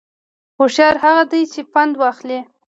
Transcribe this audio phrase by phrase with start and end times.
[0.59, 2.39] هوشیار هغه دی چې پند واخلي